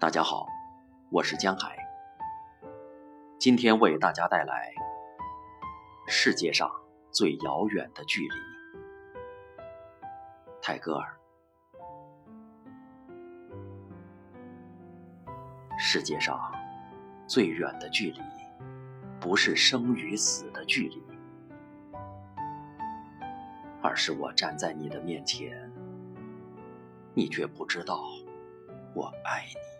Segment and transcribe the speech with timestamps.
[0.00, 0.48] 大家好，
[1.10, 1.76] 我是江海。
[3.38, 4.72] 今天为大家带来
[6.06, 6.70] 世界上
[7.10, 8.34] 最遥远的距离。
[10.62, 11.14] 泰戈尔。
[15.78, 16.50] 世界上
[17.26, 18.22] 最远的距离，
[19.20, 21.02] 不是生与死的距离，
[23.82, 25.70] 而是我站在你的面前，
[27.12, 28.02] 你却不知道
[28.94, 29.79] 我爱你。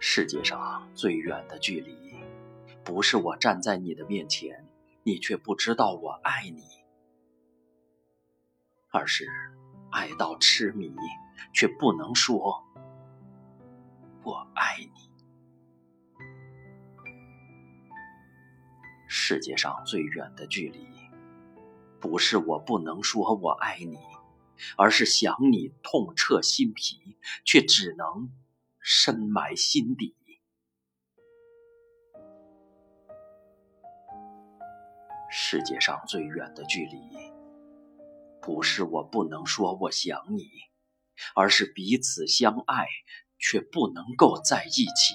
[0.00, 2.14] 世界上最远的距离，
[2.84, 4.64] 不是我站在你的面前，
[5.02, 6.62] 你却不知道我爱你，
[8.90, 9.26] 而是
[9.90, 10.94] 爱到痴迷，
[11.52, 12.64] 却不能说
[14.22, 15.10] “我爱你”。
[19.08, 20.86] 世界上最远的距离，
[21.98, 23.98] 不是我不能说我爱你，
[24.76, 28.30] 而是想你痛彻心脾，却只能。
[28.80, 30.16] 深埋心底。
[35.30, 36.98] 世界上最远的距离，
[38.40, 40.48] 不是我不能说我想你，
[41.34, 42.86] 而是彼此相爱
[43.38, 45.14] 却不能够在一起。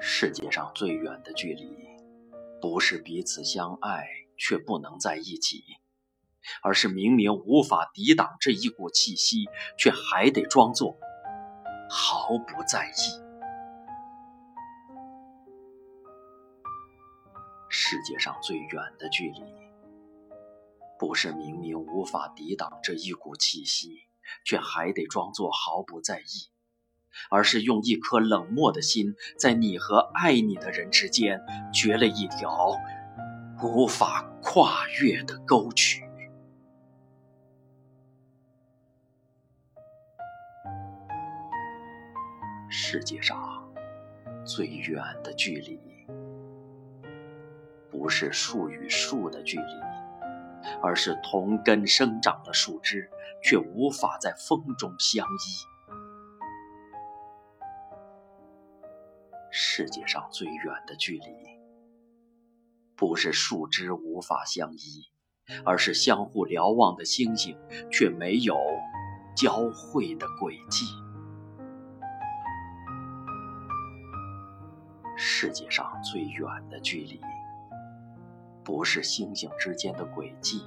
[0.00, 1.76] 世界上最远的距离，
[2.60, 5.79] 不是彼此相爱却不能在一起。
[6.62, 9.44] 而是明明无法抵挡这一股气息，
[9.78, 10.96] 却还得装作
[11.88, 13.30] 毫不在意。
[17.68, 19.42] 世界上最远的距离，
[20.98, 24.00] 不是明明无法抵挡这一股气息，
[24.44, 26.50] 却还得装作毫不在意，
[27.30, 31.40] 而是用一颗冷漠的心，在你和爱你的人之间，
[31.72, 32.72] 掘了一条
[33.62, 35.99] 无法跨越的沟渠。
[42.72, 43.68] 世界上
[44.46, 45.76] 最远的距离，
[47.90, 49.74] 不是树与树的距离，
[50.80, 53.10] 而是同根生长的树枝
[53.42, 55.66] 却无法在风中相依。
[59.50, 61.26] 世界上最远的距离，
[62.94, 65.10] 不是树枝无法相依，
[65.64, 67.58] 而是相互瞭望的星星
[67.90, 68.56] 却没有
[69.36, 70.86] 交汇的轨迹。
[75.22, 77.20] 世界上最远的距离，
[78.64, 80.62] 不是星星之间的轨迹，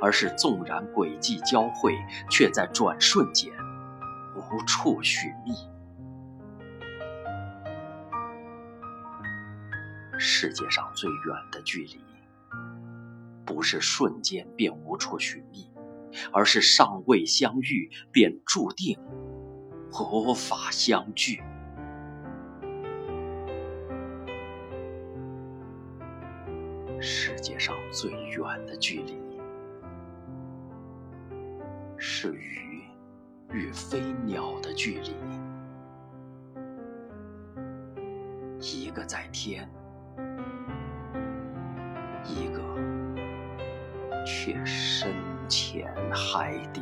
[0.00, 1.98] 而是纵然轨迹交汇，
[2.30, 3.52] 却在转瞬间
[4.36, 5.52] 无处寻觅。
[10.16, 12.00] 世界上最远的距离，
[13.44, 15.68] 不是瞬间便无处寻觅，
[16.32, 18.96] 而是尚未相遇便注定
[20.12, 21.42] 无法相聚。
[27.06, 29.14] 世界上最远的距离，
[31.98, 32.80] 是鱼
[33.52, 35.12] 与飞鸟的距离。
[38.58, 39.68] 一个在天，
[42.24, 42.62] 一个
[44.24, 45.12] 却深
[45.46, 46.80] 潜海底。